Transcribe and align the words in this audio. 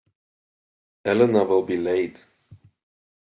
Elena 1.05 1.43
will 1.43 1.61
be 1.61 1.77
late. 1.77 2.17